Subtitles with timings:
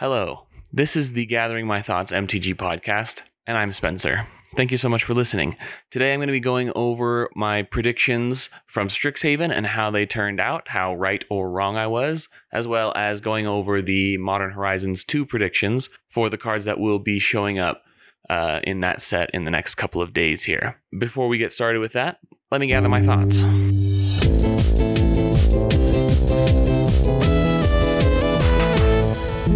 [0.00, 4.26] Hello, this is the Gathering My Thoughts MTG podcast, and I'm Spencer.
[4.56, 5.56] Thank you so much for listening.
[5.92, 10.40] Today I'm going to be going over my predictions from Strixhaven and how they turned
[10.40, 15.04] out, how right or wrong I was, as well as going over the Modern Horizons
[15.04, 17.84] 2 predictions for the cards that will be showing up
[18.28, 20.74] uh, in that set in the next couple of days here.
[20.98, 22.18] Before we get started with that,
[22.50, 23.44] let me gather my thoughts.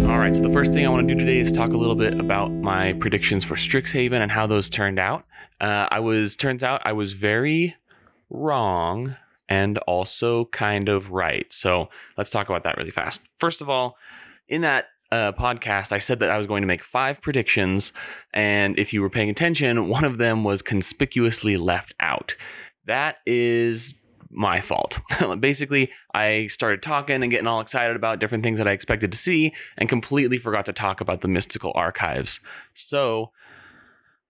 [0.09, 1.95] All right, so the first thing I want to do today is talk a little
[1.95, 5.23] bit about my predictions for Strixhaven and how those turned out.
[5.61, 7.75] Uh, I was, turns out, I was very
[8.31, 11.45] wrong and also kind of right.
[11.51, 13.21] So let's talk about that really fast.
[13.39, 13.97] First of all,
[14.47, 17.93] in that uh, podcast, I said that I was going to make five predictions,
[18.33, 22.35] and if you were paying attention, one of them was conspicuously left out.
[22.87, 23.93] That is
[24.29, 24.99] my fault.
[25.39, 29.17] Basically, I started talking and getting all excited about different things that I expected to
[29.17, 32.39] see and completely forgot to talk about the mystical archives.
[32.75, 33.31] So,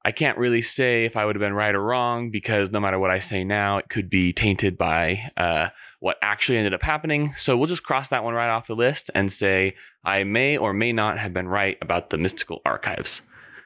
[0.06, 2.97] I can't really say if I would have been right or wrong because no matter
[2.97, 5.69] what I say now, it could be tainted by uh,
[6.00, 7.34] what actually ended up happening.
[7.38, 9.75] So we'll just cross that one right off the list and say
[10.06, 13.22] I may or may not have been right about the mystical archives.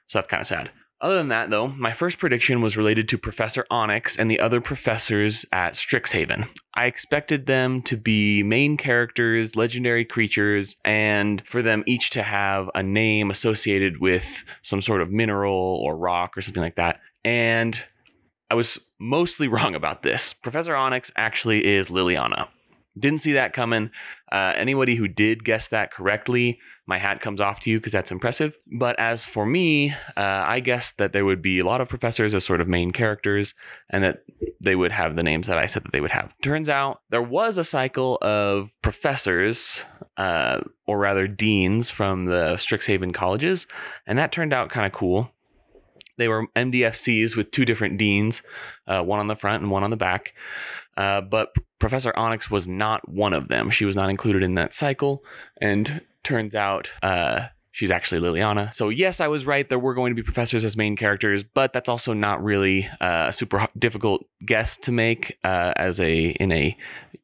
[0.07, 0.71] So that's kind of sad.
[1.03, 4.61] Other than that, though, my first prediction was related to Professor Onyx and the other
[4.61, 6.47] professors at Strixhaven.
[6.75, 12.69] I expected them to be main characters, legendary creatures, and for them each to have
[12.73, 17.01] a name associated with some sort of mineral or rock or something like that.
[17.25, 17.83] And
[18.49, 20.31] I was mostly wrong about this.
[20.31, 22.47] Professor Onyx actually is Liliana.
[22.97, 23.89] Didn't see that coming.
[24.31, 28.11] Uh, anybody who did guess that correctly, my hat comes off to you because that's
[28.11, 28.57] impressive.
[28.67, 32.33] But as for me, uh, I guessed that there would be a lot of professors
[32.33, 33.53] as sort of main characters
[33.89, 34.23] and that
[34.59, 36.33] they would have the names that I said that they would have.
[36.41, 39.79] Turns out there was a cycle of professors,
[40.17, 43.65] uh, or rather deans, from the Strixhaven colleges,
[44.05, 45.31] and that turned out kind of cool.
[46.17, 48.41] They were MDFCs with two different deans,
[48.87, 50.33] uh, one on the front and one on the back.
[50.95, 53.69] Uh, but Professor Onyx was not one of them.
[53.69, 55.23] She was not included in that cycle.
[55.59, 58.73] And turns out uh, she's actually Liliana.
[58.73, 59.67] So, yes, I was right.
[59.67, 63.27] There were going to be professors as main characters, but that's also not really uh,
[63.29, 66.77] a super difficult guess to make uh, as a in a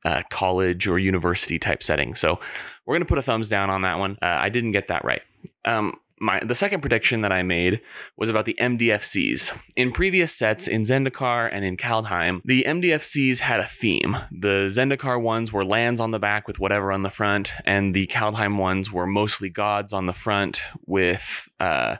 [0.05, 2.15] uh, college or university type setting.
[2.15, 2.39] So,
[2.85, 4.17] we're going to put a thumbs down on that one.
[4.21, 5.21] Uh, I didn't get that right.
[5.63, 7.81] Um, my the second prediction that I made
[8.17, 9.51] was about the MDFCs.
[9.75, 14.17] In previous sets in Zendikar and in Kaldheim, the MDFCs had a theme.
[14.31, 18.07] The Zendikar ones were lands on the back with whatever on the front, and the
[18.07, 21.97] Kaldheim ones were mostly gods on the front with uh,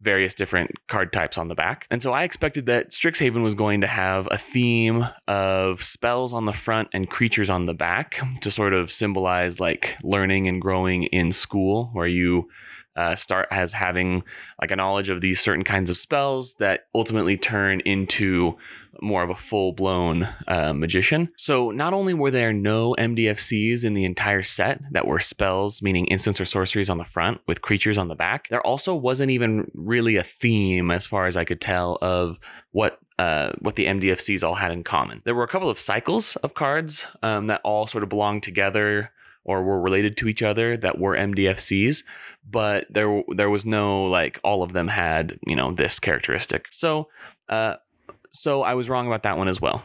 [0.00, 1.86] various different card types on the back.
[1.90, 6.44] And so I expected that Strixhaven was going to have a theme of spells on
[6.44, 11.04] the front and creatures on the back to sort of symbolize like learning and growing
[11.04, 12.48] in school, where you
[12.98, 14.24] uh, start as having
[14.60, 18.56] like a knowledge of these certain kinds of spells that ultimately turn into
[19.00, 21.28] more of a full blown uh, magician.
[21.36, 26.06] So not only were there no MDFCs in the entire set that were spells, meaning
[26.06, 29.70] instants or sorceries on the front with creatures on the back, there also wasn't even
[29.74, 32.38] really a theme, as far as I could tell, of
[32.72, 35.22] what uh, what the MDFCs all had in common.
[35.24, 39.10] There were a couple of cycles of cards um, that all sort of belonged together
[39.48, 42.04] or were related to each other that were MDFCs,
[42.48, 46.66] but there there was no like all of them had you know this characteristic.
[46.70, 47.08] So
[47.48, 47.76] uh,
[48.30, 49.82] so I was wrong about that one as well,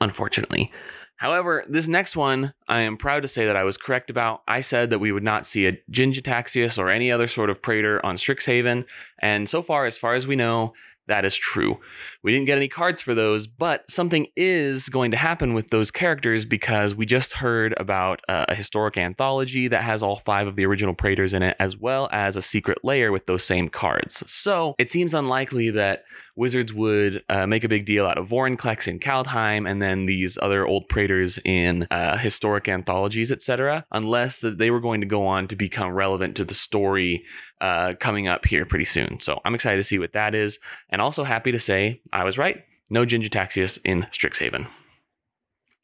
[0.00, 0.72] unfortunately.
[1.16, 4.42] However, this next one, I am proud to say that I was correct about.
[4.46, 8.04] I said that we would not see a Jin-Gitaxias or any other sort of Praetor
[8.04, 8.84] on Strixhaven,
[9.20, 10.74] and so far, as far as we know,
[11.08, 11.78] that is true.
[12.22, 15.90] We didn't get any cards for those, but something is going to happen with those
[15.90, 20.56] characters because we just heard about uh, a historic anthology that has all five of
[20.56, 24.22] the original Praetors in it, as well as a Secret Lair with those same cards.
[24.26, 26.04] So it seems unlikely that
[26.36, 30.36] Wizards would uh, make a big deal out of Vorinclex in Kaldheim and then these
[30.40, 35.48] other old Praetors in uh, historic anthologies, etc., unless they were going to go on
[35.48, 37.24] to become relevant to the story
[37.62, 39.18] uh, coming up here pretty soon.
[39.20, 40.58] So I'm excited to see what that is,
[40.90, 42.62] and also happy to say I was right.
[42.90, 44.68] No Jin-Gitaxias in Strixhaven.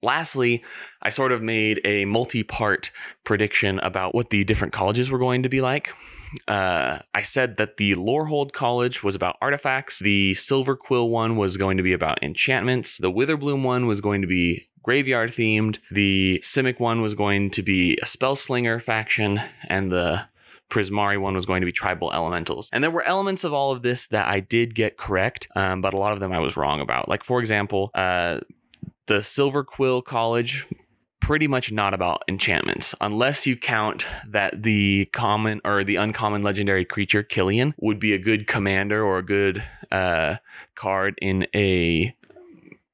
[0.02, 0.62] Lastly,
[1.00, 2.90] I sort of made a multi part
[3.24, 5.90] prediction about what the different colleges were going to be like
[6.48, 9.98] uh, I said that the Lorehold College was about artifacts.
[9.98, 12.98] The Silver Quill one was going to be about enchantments.
[12.98, 15.78] The Witherbloom one was going to be graveyard themed.
[15.90, 20.22] The Simic one was going to be a spell slinger faction, and the
[20.70, 22.68] Prismari one was going to be tribal elementals.
[22.72, 25.94] And there were elements of all of this that I did get correct, um, but
[25.94, 27.08] a lot of them I was wrong about.
[27.08, 28.40] Like, for example, uh,
[29.06, 30.66] the Silver Quill College
[31.22, 36.84] pretty much not about enchantments, unless you count that the common or the uncommon legendary
[36.84, 40.36] creature Killian would be a good commander or a good uh,
[40.74, 42.14] card in a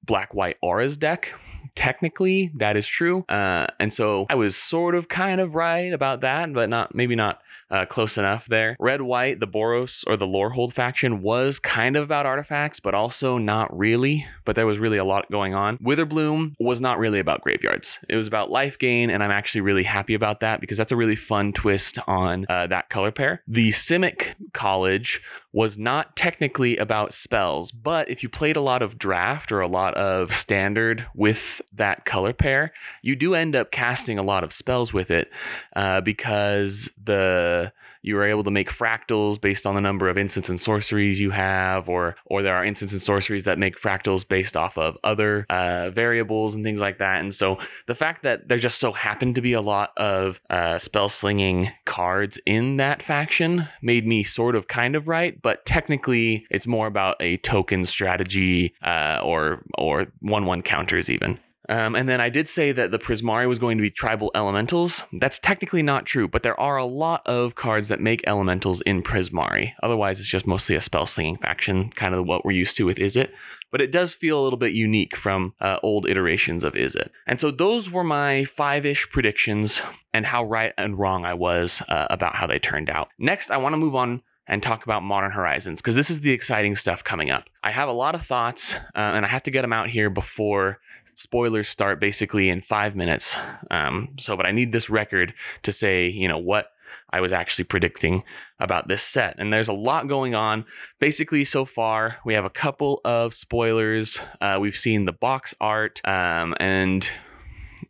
[0.04, 1.32] black white auras deck.
[1.74, 3.24] Technically that is true.
[3.28, 7.14] Uh, and so i was sort of kind of right about that but not maybe
[7.14, 8.76] not uh, close enough there.
[8.80, 13.38] Red White, the Boros or the Lorehold faction was kind of about artifacts, but also
[13.38, 14.26] not really.
[14.44, 15.78] But there was really a lot going on.
[15.78, 17.98] Witherbloom was not really about graveyards.
[18.08, 20.96] It was about life gain, and I'm actually really happy about that because that's a
[20.96, 23.42] really fun twist on uh, that color pair.
[23.46, 25.20] The Simic College
[25.58, 29.66] was not technically about spells, but if you played a lot of draft or a
[29.66, 32.72] lot of standard with that color pair,
[33.02, 35.28] you do end up casting a lot of spells with it
[35.74, 37.72] uh, because the
[38.02, 41.30] you are able to make fractals based on the number of instants and sorceries you
[41.30, 45.44] have, or or there are instants and sorceries that make fractals based off of other
[45.50, 47.20] uh, variables and things like that.
[47.20, 50.78] And so the fact that there just so happened to be a lot of uh,
[50.78, 56.46] spell slinging cards in that faction made me sort of kind of right, but technically
[56.50, 61.38] it's more about a token strategy uh, or or one one counters even.
[61.68, 65.02] Um, and then I did say that the Prismari was going to be tribal elementals.
[65.12, 69.02] That's technically not true, but there are a lot of cards that make elementals in
[69.02, 69.72] Prismari.
[69.82, 72.96] Otherwise, it's just mostly a spell slinging faction, kind of what we're used to with
[72.96, 73.28] Izzet.
[73.70, 77.10] But it does feel a little bit unique from uh, old iterations of Izzet.
[77.26, 79.82] And so those were my five ish predictions
[80.14, 83.08] and how right and wrong I was uh, about how they turned out.
[83.18, 86.30] Next, I want to move on and talk about Modern Horizons because this is the
[86.30, 87.44] exciting stuff coming up.
[87.62, 90.10] I have a lot of thoughts uh, and I have to get them out here
[90.10, 90.78] before
[91.14, 93.36] spoilers start basically in five minutes.
[93.70, 95.34] Um, so, but I need this record
[95.64, 96.72] to say, you know, what
[97.10, 98.22] I was actually predicting
[98.60, 99.36] about this set.
[99.38, 100.64] And there's a lot going on.
[101.00, 104.18] Basically, so far, we have a couple of spoilers.
[104.40, 107.08] Uh, we've seen the box art, um, and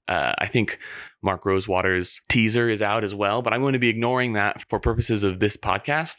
[0.07, 0.79] uh, I think
[1.23, 4.79] Mark Rosewater's teaser is out as well, but I'm going to be ignoring that for
[4.79, 6.17] purposes of this podcast.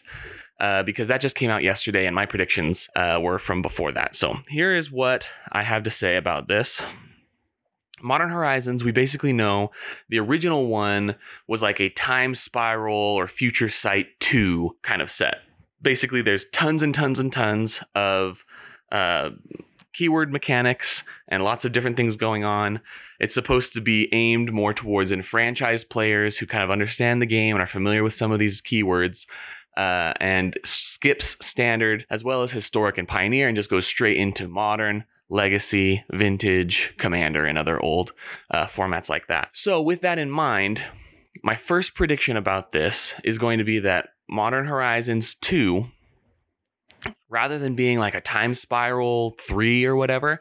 [0.60, 4.13] Uh, because that just came out yesterday and my predictions uh, were from before that.
[4.13, 6.81] So here is what I have to say about this.
[8.01, 9.72] Modern Horizons, we basically know
[10.10, 11.16] the original one
[11.48, 15.38] was like a time spiral or future sight 2 kind of set.
[15.81, 18.44] Basically, there's tons and tons and tons of
[18.92, 19.30] uh,
[19.94, 22.81] keyword mechanics and lots of different things going on.
[23.19, 27.56] It's supposed to be aimed more towards enfranchised players who kind of understand the game
[27.56, 29.25] and are familiar with some of these keywords.
[29.77, 34.47] Uh, and skips standard as well as historic and pioneer and just goes straight into
[34.47, 38.12] modern legacy vintage commander and other old
[38.51, 40.83] uh, formats like that so with that in mind
[41.44, 45.86] my first prediction about this is going to be that modern horizons 2
[47.30, 50.40] rather than being like a time spiral 3 or whatever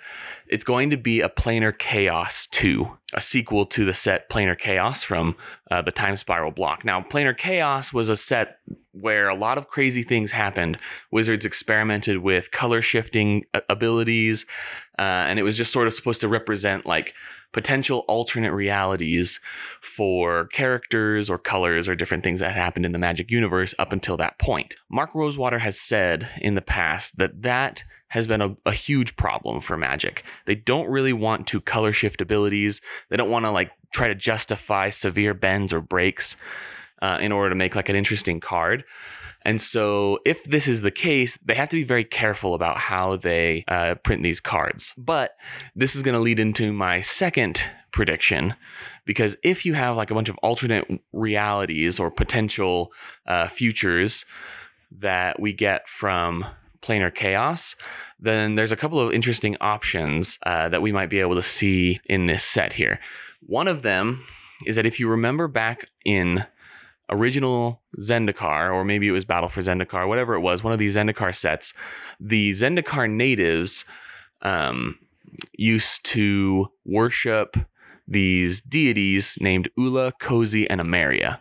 [0.48, 5.02] it's going to be a planar chaos 2 a sequel to the set planar chaos
[5.02, 5.34] from
[5.70, 6.84] uh, the time spiral block.
[6.84, 8.58] Now planar chaos was a set
[8.92, 10.78] where a lot of crazy things happened.
[11.10, 14.44] Wizards experimented with color shifting abilities
[14.98, 17.14] uh, and it was just sort of supposed to represent like
[17.52, 19.40] potential alternate realities
[19.80, 24.16] for characters or colors or different things that happened in the magic universe up until
[24.16, 24.74] that point.
[24.90, 29.60] Mark Rosewater has said in the past that that has been a, a huge problem
[29.60, 30.24] for magic.
[30.46, 32.80] They don't really want to color shift abilities.
[33.10, 36.36] They don't want to like try to justify severe bends or breaks
[37.02, 38.84] uh, in order to make like an interesting card.
[39.48, 43.16] And so, if this is the case, they have to be very careful about how
[43.16, 44.92] they uh, print these cards.
[44.98, 45.38] But
[45.74, 48.52] this is going to lead into my second prediction
[49.06, 52.92] because if you have like a bunch of alternate realities or potential
[53.26, 54.26] uh, futures
[55.00, 56.44] that we get from
[56.82, 57.74] planar chaos,
[58.20, 62.00] then there's a couple of interesting options uh, that we might be able to see
[62.04, 63.00] in this set here.
[63.46, 64.26] One of them
[64.66, 66.44] is that if you remember back in
[67.10, 70.96] original Zendikar, or maybe it was Battle for Zendikar, whatever it was, one of these
[70.96, 71.72] Zendikar sets,
[72.20, 73.84] the Zendikar natives
[74.42, 74.98] um,
[75.52, 77.56] used to worship
[78.06, 81.38] these deities named Ula, Cosi, and Emeria.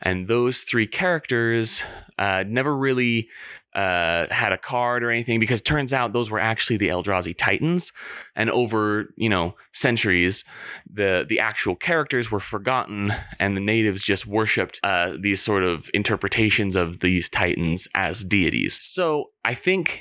[0.00, 1.82] And those three characters
[2.18, 3.28] uh, never really
[3.74, 7.92] uh, had a card or anything because turns out those were actually the Eldrazi Titans,
[8.36, 10.44] and over you know centuries,
[10.92, 15.90] the the actual characters were forgotten, and the natives just worshipped uh, these sort of
[15.92, 18.78] interpretations of these Titans as deities.
[18.82, 20.00] So I think.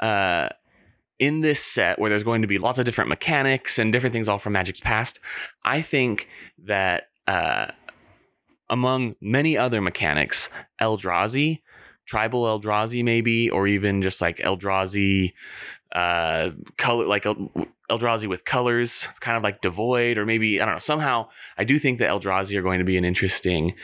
[0.00, 0.48] Uh,
[1.20, 4.28] in this set, where there's going to be lots of different mechanics and different things
[4.28, 5.20] all from Magic's past,
[5.64, 6.26] I think
[6.66, 7.68] that uh,
[8.68, 10.48] among many other mechanics,
[10.82, 11.60] Eldrazi
[12.06, 15.32] tribal Eldrazi maybe, or even just like Eldrazi
[15.94, 17.24] uh, color like
[17.90, 20.80] Eldrazi with colors, kind of like devoid, or maybe I don't know.
[20.80, 23.74] Somehow, I do think that Eldrazi are going to be an interesting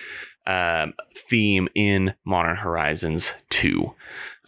[0.46, 0.94] um,
[1.28, 3.92] theme in Modern Horizons 2.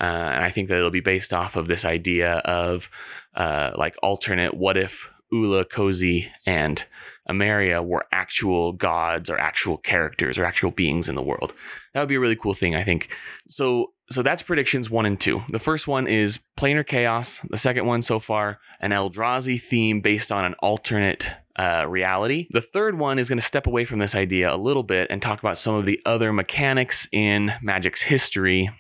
[0.01, 2.89] Uh, and I think that it'll be based off of this idea of
[3.37, 6.85] uh, like alternate what if Ula, Cosi, and
[7.29, 11.55] Emeria were actual gods or actual characters or actual beings in the world.
[11.95, 13.09] That would be a really cool thing, I think.
[13.49, 15.41] So so that's predictions one and two.
[15.49, 17.41] The first one is planar chaos.
[17.49, 21.27] The second one so far, an Eldrazi theme based on an alternate
[21.59, 22.47] uh, reality.
[22.51, 25.23] The third one is going to step away from this idea a little bit and
[25.23, 28.71] talk about some of the other mechanics in Magic's history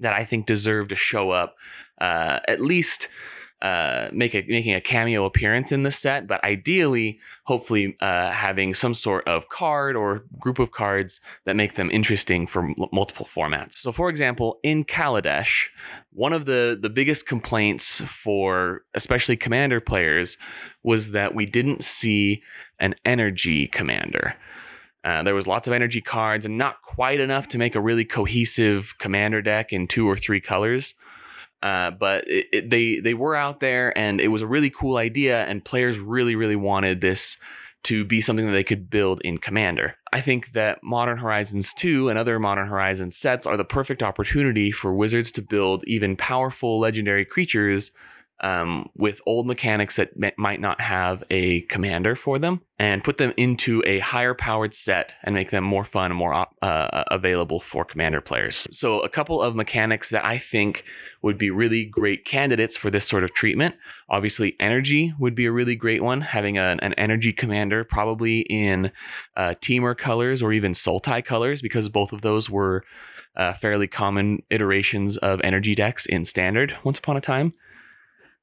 [0.00, 1.54] that I think deserve to show up
[2.00, 3.08] uh, at least
[3.62, 8.74] uh, make a, making a cameo appearance in the set, but ideally, hopefully, uh, having
[8.74, 13.24] some sort of card or group of cards that make them interesting for m- multiple
[13.24, 13.78] formats.
[13.78, 15.66] So, for example, in Kaladesh,
[16.12, 20.36] one of the the biggest complaints for especially commander players
[20.82, 22.42] was that we didn't see
[22.80, 24.34] an energy commander.
[25.04, 28.04] Uh, there was lots of energy cards and not quite enough to make a really
[28.04, 30.94] cohesive commander deck in two or three colors.
[31.62, 34.96] Uh, but it, it, they they were out there, and it was a really cool
[34.96, 37.36] idea, and players really really wanted this
[37.84, 39.96] to be something that they could build in Commander.
[40.12, 44.70] I think that Modern Horizons 2 and other Modern Horizons sets are the perfect opportunity
[44.70, 47.90] for Wizards to build even powerful legendary creatures
[48.42, 53.18] um, with old mechanics that m- might not have a commander for them and put
[53.18, 57.04] them into a higher powered set and make them more fun and more op- uh,
[57.08, 58.66] available for commander players.
[58.72, 60.84] So, a couple of mechanics that I think
[61.22, 63.76] would be really great candidates for this sort of treatment.
[64.10, 68.90] Obviously, energy would be a really great one, having a, an energy commander probably in
[69.36, 72.84] uh, Temur colors or even Sultai colors, because both of those were.
[73.34, 77.50] Uh, fairly common iterations of energy decks in standard once upon a time.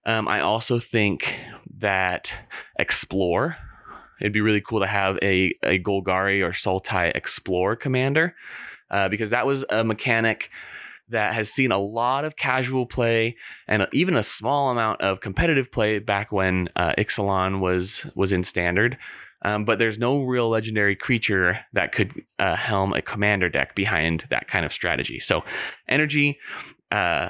[0.06, 1.36] Um, I also think
[1.80, 2.32] that
[2.78, 3.58] explore.
[4.20, 8.36] It'd be really cool to have a, a Golgari or Sultai explore commander
[8.92, 10.50] uh, because that was a mechanic
[11.10, 13.36] that has seen a lot of casual play
[13.68, 18.44] and even a small amount of competitive play back when uh, Ixalan was was in
[18.44, 18.98] standard.
[19.42, 24.26] Um, but there's no real legendary creature that could uh, helm a commander deck behind
[24.30, 25.18] that kind of strategy.
[25.20, 25.44] So,
[25.88, 26.38] energy,
[26.92, 27.30] uh,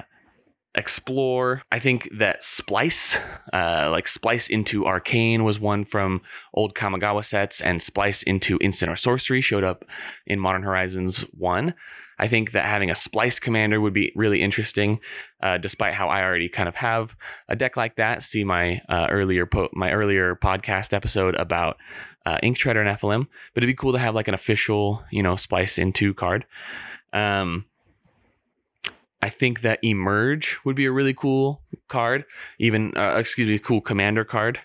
[0.76, 1.64] explore.
[1.72, 3.18] I think that splice,
[3.52, 6.22] uh, like splice into arcane, was one from
[6.54, 9.86] old Kamigawa sets, and splice into instant or sorcery showed up
[10.28, 11.74] in Modern Horizons one.
[12.20, 15.00] I think that having a splice commander would be really interesting,
[15.42, 17.16] uh, despite how I already kind of have
[17.48, 18.24] a deck like that.
[18.24, 21.78] See my uh, earlier po- my earlier podcast episode about
[22.26, 25.24] uh, Ink Treader and Nephilim, but it'd be cool to have like an official, you
[25.24, 26.46] know, splice into card.
[27.14, 27.66] Um,
[29.22, 32.26] I think that Emerge would be a really cool card,
[32.58, 34.60] even uh, excuse me, cool commander card,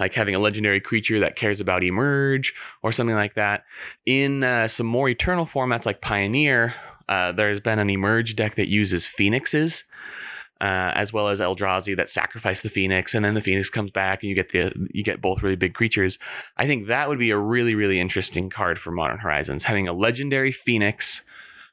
[0.00, 3.64] like having a legendary creature that cares about Emerge or something like that.
[4.04, 6.74] In uh, some more eternal formats like Pioneer,
[7.08, 9.84] uh, there's been an Emerge deck that uses Phoenixes.
[10.60, 14.22] Uh, as well as Eldrazi that sacrifice the Phoenix, and then the Phoenix comes back,
[14.22, 16.18] and you get the you get both really big creatures.
[16.56, 19.92] I think that would be a really really interesting card for Modern Horizons, having a
[19.92, 21.22] legendary Phoenix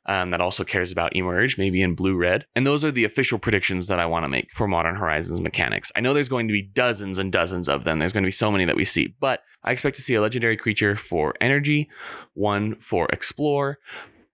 [0.05, 2.45] um, that also cares about Emerge, maybe in blue red.
[2.55, 5.91] And those are the official predictions that I want to make for Modern Horizons mechanics.
[5.95, 7.99] I know there's going to be dozens and dozens of them.
[7.99, 10.21] There's going to be so many that we see, but I expect to see a
[10.21, 11.89] legendary creature for energy,
[12.33, 13.77] one for explore,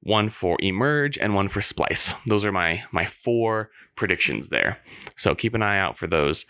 [0.01, 2.13] one for emerge, and one for splice.
[2.25, 4.77] Those are my my four predictions there.
[5.17, 6.45] So keep an eye out for those.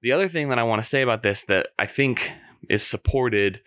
[0.00, 2.30] The other thing that I want to say about this that I think
[2.70, 3.60] is supported,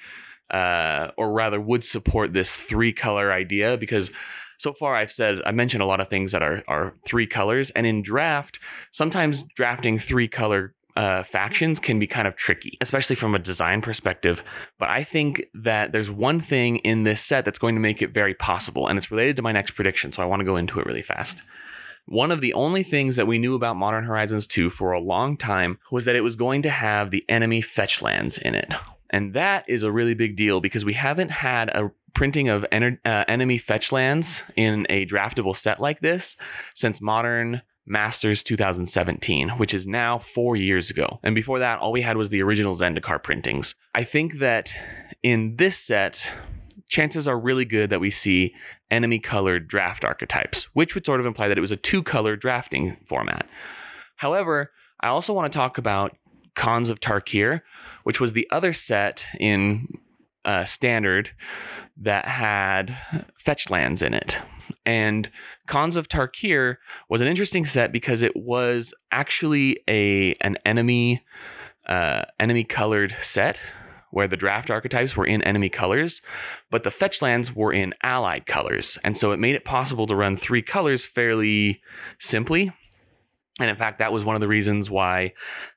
[0.50, 4.10] uh, or rather would support this three color idea, because
[4.58, 7.72] so far I've said I mentioned a lot of things that are are three colors,
[7.72, 8.60] and in draft,
[8.92, 13.82] sometimes drafting three color uh, factions can be kind of tricky, especially from a design
[13.82, 14.42] perspective.
[14.80, 18.14] But I think that there's one thing in this set that's going to make it
[18.14, 20.12] very possible, and it's related to my next prediction.
[20.12, 21.44] So I want to go into it really fast.
[22.08, 25.38] One of the only things that we knew about Modern Horizons 2 for a long
[25.38, 28.74] time was that it was going to have the enemy fetch lands in it.
[29.10, 33.00] And that is a really big deal because we haven't had a printing of ener-
[33.06, 36.36] uh, enemy fetch lands in a draftable set like this
[36.74, 41.20] since modern Masters 2017, which is now four years ago.
[41.24, 43.76] And before that, all we had was the original Zendikar printings.
[43.96, 44.74] I think that
[45.24, 46.20] in this set,
[46.90, 48.54] chances are really good that we see
[48.92, 52.36] enemy colored draft archetypes, which would sort of imply that it was a two color
[52.36, 53.48] drafting format.
[54.18, 56.18] However, I also want to talk about
[56.56, 57.62] Khans of Tarkir,
[58.08, 59.86] which was the other set in
[60.46, 61.32] uh, standard
[61.98, 62.98] that had
[63.38, 64.38] fetch lands in it.
[64.86, 65.30] And
[65.68, 66.78] Khans of Tarkir
[67.10, 71.22] was an interesting set because it was actually a an enemy
[71.86, 73.58] uh, enemy colored set
[74.12, 76.22] where the draft archetypes were in enemy colors,
[76.72, 78.98] but the fetch lands were in allied colors.
[79.04, 81.82] And so it made it possible to run three colors fairly
[82.20, 82.72] simply.
[83.60, 85.34] And in fact, that was one of the reasons why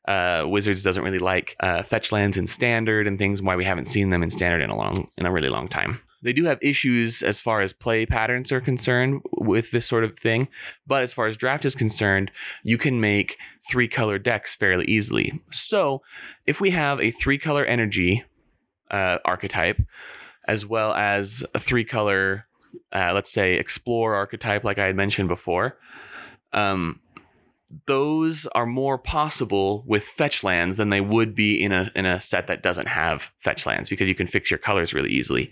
[0.06, 3.87] uh, Wizards doesn't really like uh, fetch lands in standard and things, why we haven't
[3.87, 6.00] seen them in standard in a long, in a really long time.
[6.22, 10.18] They do have issues as far as play patterns are concerned with this sort of
[10.18, 10.49] thing,
[10.87, 12.30] but as far as draft is concerned,
[12.62, 13.38] you can make
[13.70, 15.40] three color decks fairly easily.
[15.50, 16.02] So,
[16.46, 18.22] if we have a three color energy
[18.90, 19.80] uh, archetype,
[20.46, 22.46] as well as a three color,
[22.92, 25.78] uh, let's say, explore archetype, like I had mentioned before,
[26.52, 27.00] um,
[27.87, 32.21] those are more possible with fetch lands than they would be in a in a
[32.21, 35.50] set that doesn't have fetch lands because you can fix your colors really easily.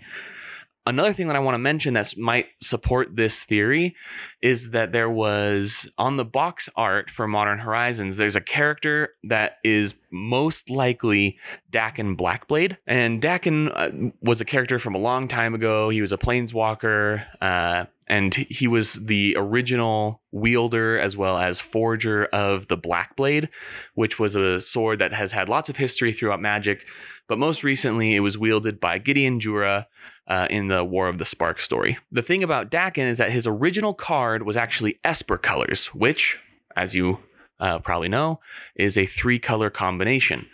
[0.85, 3.95] Another thing that I want to mention that might support this theory
[4.41, 9.57] is that there was on the box art for Modern Horizons, there's a character that
[9.63, 11.37] is most likely
[11.71, 12.77] Dakkon Blackblade.
[12.87, 15.89] And Dakkon uh, was a character from a long time ago.
[15.89, 17.23] He was a planeswalker.
[17.39, 23.49] Uh, and he was the original wielder as well as forger of the Blackblade,
[23.93, 26.85] which was a sword that has had lots of history throughout Magic.
[27.27, 29.87] But most recently, it was wielded by Gideon Jura,
[30.29, 31.97] uh, in the War of the Spark story.
[32.11, 36.37] The thing about Dakkon is that his original card was actually Esper colors, which,
[36.77, 37.19] as you
[37.59, 38.39] uh, probably know,
[38.75, 40.45] is a three color combination.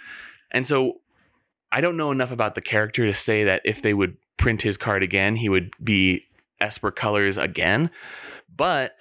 [0.51, 1.01] And so
[1.71, 4.77] I don't know enough about the character to say that if they would print his
[4.77, 6.23] card again, he would be
[6.59, 7.89] Esper colors again.
[8.55, 8.93] But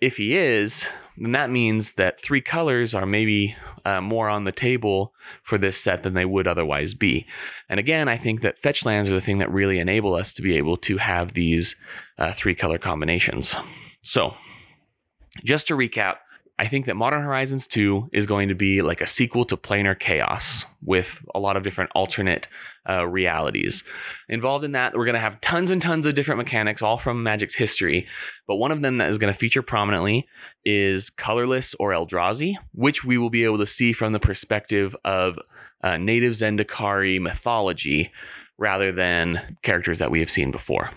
[0.00, 0.84] if he is,
[1.16, 5.12] then that means that three colors are maybe uh, more on the table
[5.42, 7.26] for this set than they would otherwise be.
[7.68, 10.42] And again, I think that fetch lands are the thing that really enable us to
[10.42, 11.76] be able to have these
[12.18, 13.54] uh, three color combinations.
[14.02, 14.34] So,
[15.44, 16.16] just to recap,
[16.60, 19.98] I think that Modern Horizons 2 is going to be like a sequel to Planar
[19.98, 22.48] Chaos with a lot of different alternate
[22.86, 23.82] uh, realities.
[24.28, 27.22] Involved in that, we're going to have tons and tons of different mechanics, all from
[27.22, 28.06] Magic's history.
[28.46, 30.28] But one of them that is going to feature prominently
[30.62, 35.38] is Colorless or Eldrazi, which we will be able to see from the perspective of
[35.82, 38.12] uh, native Zendikari mythology
[38.58, 40.90] rather than characters that we have seen before.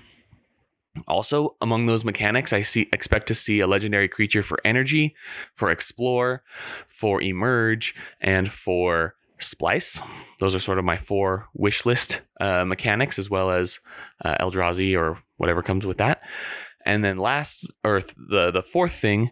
[1.07, 5.15] Also, among those mechanics, I see expect to see a legendary creature for energy,
[5.55, 6.43] for explore,
[6.87, 9.99] for emerge, and for splice.
[10.39, 13.79] Those are sort of my four wish list uh, mechanics, as well as
[14.23, 16.21] uh, Eldrazi or whatever comes with that.
[16.85, 19.31] And then last, or th- the the fourth thing,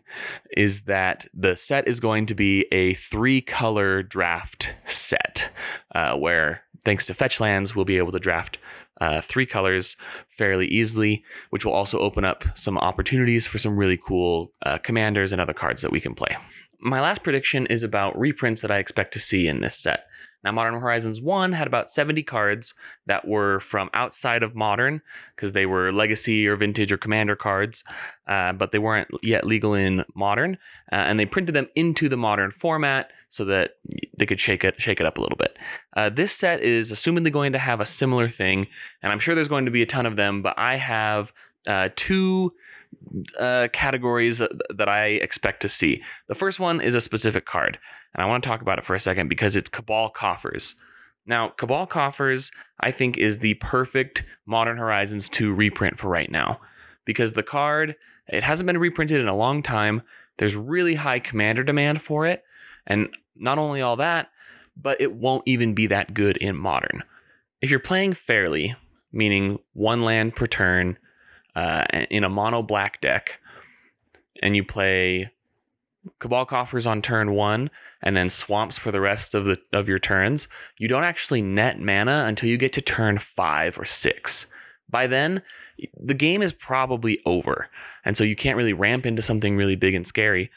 [0.56, 5.52] is that the set is going to be a three color draft set,
[5.94, 8.58] uh, where thanks to fetch lands, we'll be able to draft
[9.02, 9.98] uh, three colors
[10.38, 15.32] fairly easily, which will also open up some opportunities for some really cool uh, commanders
[15.32, 16.38] and other cards that we can play.
[16.80, 20.06] My last prediction is about reprints that I expect to see in this set.
[20.44, 22.74] Now, Modern Horizons 1 had about 70 cards
[23.06, 25.02] that were from outside of Modern
[25.36, 27.84] because they were legacy or vintage or commander cards,
[28.28, 30.58] uh, but they weren't yet legal in Modern.
[30.92, 33.78] Uh, and they printed them into the Modern format so that
[34.18, 35.58] they could shake it, shake it up a little bit.
[35.96, 38.68] Uh, this set is assumedly going to have a similar thing,
[39.02, 41.32] and I'm sure there's going to be a ton of them, but I have
[41.66, 42.54] uh, two
[43.40, 46.02] uh, categories that I expect to see.
[46.28, 47.80] The first one is a specific card,
[48.14, 50.76] and I want to talk about it for a second because it's Cabal Coffers.
[51.26, 56.60] Now, Cabal Coffers, I think, is the perfect Modern Horizons 2 reprint for right now
[57.06, 57.96] because the card,
[58.28, 60.02] it hasn't been reprinted in a long time.
[60.38, 62.44] There's really high commander demand for it.
[62.88, 64.30] And not only all that,
[64.76, 67.04] but it won't even be that good in Modern.
[67.62, 68.76] If you're playing fairly,
[69.12, 70.98] meaning one land per turn,
[71.56, 73.40] uh, in a mono black deck,
[74.42, 75.32] and you play
[76.20, 77.70] Cabal Coffers on turn one,
[78.02, 81.80] and then swamps for the rest of the of your turns, you don't actually net
[81.80, 84.48] mana until you get to turn five or six.
[84.90, 85.42] By then,
[86.00, 87.70] the game is probably over,
[88.04, 90.50] and so you can't really ramp into something really big and scary.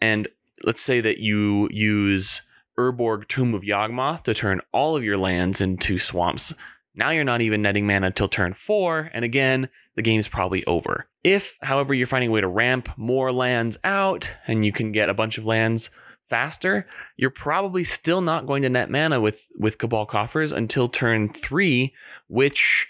[0.00, 0.28] And
[0.64, 2.42] let's say that you use
[2.78, 6.52] Urborg Tomb of Yawgmoth to turn all of your lands into swamps.
[6.94, 11.06] Now you're not even netting mana till turn four, and again, the game's probably over.
[11.22, 15.08] If, however, you're finding a way to ramp more lands out and you can get
[15.08, 15.90] a bunch of lands
[16.30, 21.28] faster, you're probably still not going to net mana with, with Cabal Coffers until turn
[21.32, 21.92] three,
[22.28, 22.88] which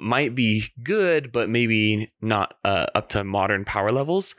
[0.00, 4.34] might be good, but maybe not uh, up to modern power levels.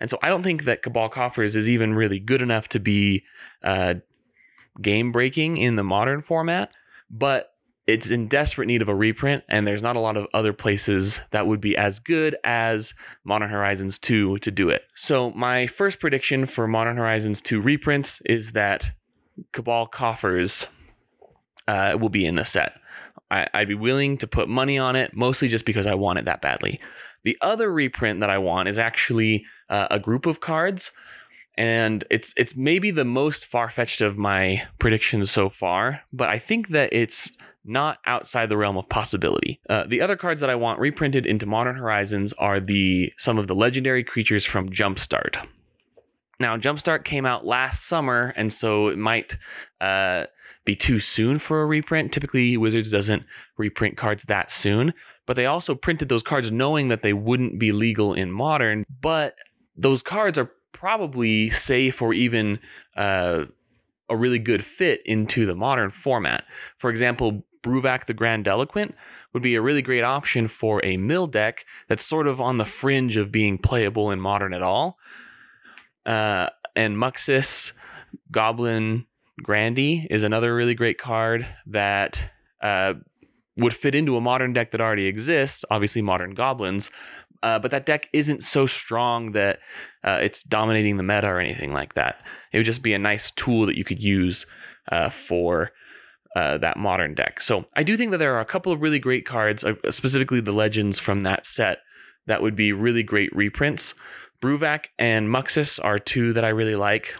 [0.00, 3.22] And so I don't think that Cabal Coffers is even really good enough to be
[3.62, 3.94] uh,
[4.80, 6.70] game breaking in the modern format.
[7.10, 7.49] But
[7.90, 11.20] it's in desperate need of a reprint, and there's not a lot of other places
[11.32, 14.82] that would be as good as Modern Horizons 2 to do it.
[14.94, 18.92] So, my first prediction for Modern Horizons 2 reprints is that
[19.52, 20.68] Cabal Coffers
[21.66, 22.78] uh, will be in the set.
[23.30, 26.26] I, I'd be willing to put money on it, mostly just because I want it
[26.26, 26.80] that badly.
[27.24, 30.92] The other reprint that I want is actually uh, a group of cards,
[31.58, 36.02] and it's it's maybe the most far fetched of my predictions so far.
[36.12, 37.30] But I think that it's
[37.64, 39.60] not outside the realm of possibility.
[39.68, 43.46] Uh, the other cards that I want reprinted into Modern Horizons are the some of
[43.48, 45.36] the legendary creatures from Jumpstart.
[46.38, 49.36] Now, Jumpstart came out last summer, and so it might
[49.80, 50.24] uh,
[50.64, 52.12] be too soon for a reprint.
[52.12, 53.24] Typically, Wizards doesn't
[53.58, 54.94] reprint cards that soon,
[55.26, 58.84] but they also printed those cards knowing that they wouldn't be legal in Modern.
[59.02, 59.34] But
[59.76, 62.58] those cards are probably safe or even
[62.96, 63.44] uh,
[64.08, 66.44] a really good fit into the Modern format.
[66.78, 68.94] For example, Bruvac the Grandiloquent
[69.32, 72.64] would be a really great option for a mill deck that's sort of on the
[72.64, 74.98] fringe of being playable in Modern at all.
[76.06, 77.72] Uh, and Muxus
[78.30, 79.06] Goblin
[79.42, 82.20] Grandee is another really great card that
[82.62, 82.94] uh,
[83.56, 86.90] would fit into a modern deck that already exists, obviously modern goblins.
[87.42, 89.58] Uh, but that deck isn't so strong that
[90.04, 92.22] uh, it's dominating the meta or anything like that.
[92.52, 94.44] It would just be a nice tool that you could use
[94.92, 95.70] uh, for
[96.36, 97.40] uh, that modern deck.
[97.40, 100.40] So I do think that there are a couple of really great cards, uh, specifically
[100.40, 101.78] the legends from that set,
[102.26, 103.94] that would be really great reprints.
[104.42, 107.14] Bruvac and Muxus are two that I really like.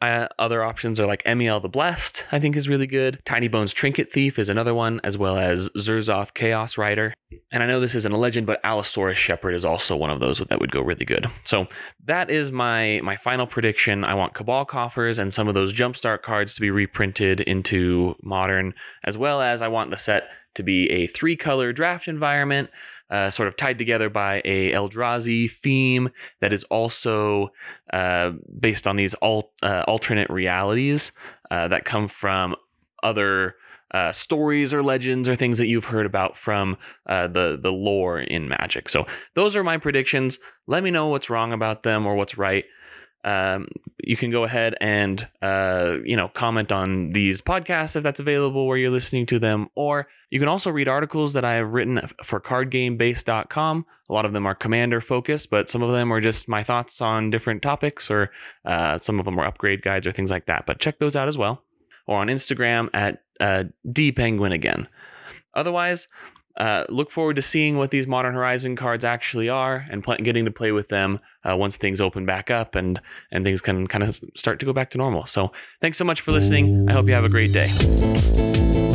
[0.00, 3.20] Other options are like Emiel the Blessed, I think is really good.
[3.26, 7.12] Tinybones Trinket Thief is another one, as well as Zurzoth Chaos Rider.
[7.52, 10.38] And I know this isn't a legend, but Allosaurus Shepherd is also one of those
[10.38, 11.26] that would go really good.
[11.44, 11.66] So
[12.06, 14.04] that is my my final prediction.
[14.04, 18.74] I want Cabal Coffers and some of those Jumpstart cards to be reprinted into Modern,
[19.04, 22.70] as well as I want the set to be a three color draft environment
[23.10, 27.52] uh, sort of tied together by a Eldrazi theme that is also
[27.92, 31.12] uh, based on these alt, uh, alternate realities
[31.50, 32.54] uh, that come from
[33.02, 33.56] other
[33.92, 38.20] uh, stories or legends or things that you've heard about from uh, the the lore
[38.20, 38.88] in Magic.
[38.88, 40.38] So those are my predictions.
[40.68, 42.64] Let me know what's wrong about them or what's right
[43.24, 43.68] um,
[44.02, 48.66] you can go ahead and uh, you know comment on these podcasts if that's available
[48.66, 49.68] where you're listening to them.
[49.74, 54.32] Or you can also read articles that i have written for cardgamebase.com a lot of
[54.32, 58.10] them are commander focused but some of them are just my thoughts on different topics
[58.10, 58.30] or
[58.64, 60.64] uh, some of them are upgrade guides or things like that.
[60.66, 61.62] But check those out as well.
[62.06, 64.88] Or on instagram at uh, dpenguin again.
[65.54, 66.08] Otherwise
[66.56, 70.44] uh, look forward to seeing what these Modern Horizon cards actually are and pl- getting
[70.44, 74.04] to play with them uh, once things open back up and and things can kind
[74.04, 75.26] of start to go back to normal.
[75.26, 76.88] So thanks so much for listening.
[76.88, 78.89] I hope you have a great day.